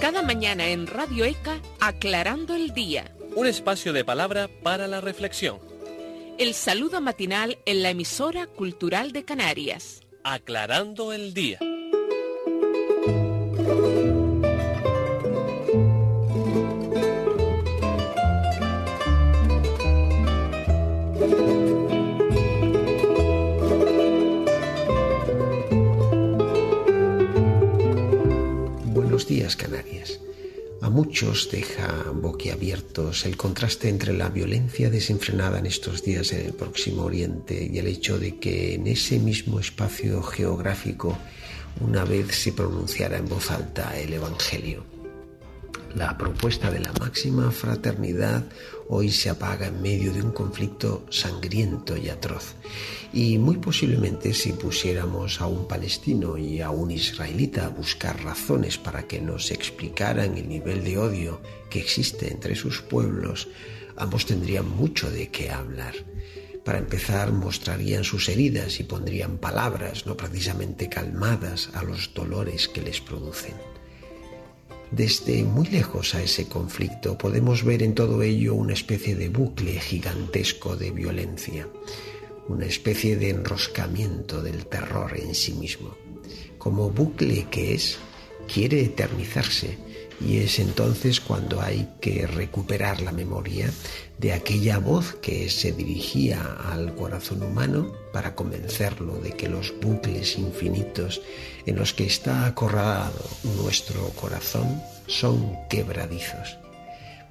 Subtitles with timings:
[0.00, 3.16] Cada mañana en Radio ECA, Aclarando el Día.
[3.34, 5.58] Un espacio de palabra para la reflexión.
[6.38, 10.02] El saludo matinal en la emisora cultural de Canarias.
[10.22, 11.58] Aclarando el Día.
[29.54, 30.18] Canarias.
[30.82, 36.52] A muchos deja boquiabiertos el contraste entre la violencia desenfrenada en estos días en el
[36.52, 41.16] Próximo Oriente y el hecho de que en ese mismo espacio geográfico
[41.80, 44.95] una vez se pronunciara en voz alta el Evangelio.
[45.96, 48.44] La propuesta de la máxima fraternidad
[48.90, 52.54] hoy se apaga en medio de un conflicto sangriento y atroz.
[53.14, 58.76] Y muy posiblemente si pusiéramos a un palestino y a un israelita a buscar razones
[58.76, 61.40] para que nos explicaran el nivel de odio
[61.70, 63.48] que existe entre sus pueblos,
[63.96, 65.94] ambos tendrían mucho de qué hablar.
[66.62, 72.82] Para empezar, mostrarían sus heridas y pondrían palabras no precisamente calmadas a los dolores que
[72.82, 73.54] les producen.
[74.90, 79.80] Desde muy lejos a ese conflicto podemos ver en todo ello una especie de bucle
[79.80, 81.68] gigantesco de violencia,
[82.48, 85.96] una especie de enroscamiento del terror en sí mismo.
[86.58, 87.98] Como bucle que es,
[88.52, 89.78] quiere eternizarse
[90.20, 93.70] y es entonces cuando hay que recuperar la memoria
[94.18, 100.38] de aquella voz que se dirigía al corazón humano para convencerlo de que los bucles
[100.38, 101.20] infinitos
[101.66, 103.22] en los que está acorralado
[103.56, 106.58] nuestro corazón son quebradizos.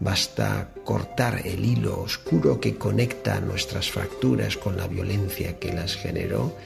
[0.00, 6.56] Basta cortar el hilo oscuro que conecta nuestras fracturas con la violencia que las generó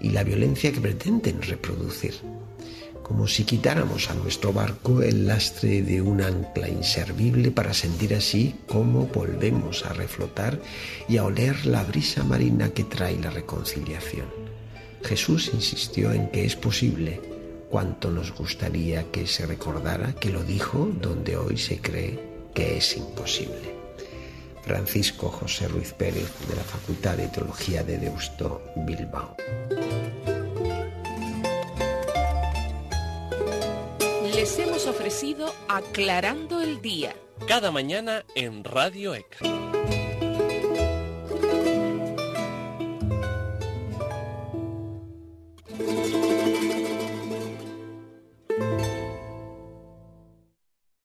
[0.00, 2.14] y la violencia que pretenden reproducir
[3.10, 8.54] como si quitáramos a nuestro barco el lastre de un ancla inservible para sentir así
[8.68, 10.60] cómo volvemos a reflotar
[11.08, 14.26] y a oler la brisa marina que trae la reconciliación.
[15.02, 17.20] Jesús insistió en que es posible,
[17.68, 22.20] cuanto nos gustaría que se recordara que lo dijo donde hoy se cree
[22.54, 23.74] que es imposible.
[24.62, 29.34] Francisco José Ruiz Pérez de la Facultad de Teología de Deusto, Bilbao.
[34.62, 37.14] Hemos ofrecido Aclarando el Día.
[37.46, 39.38] Cada mañana en Radio ECA.